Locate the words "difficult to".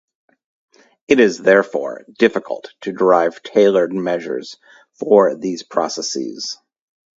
2.17-2.91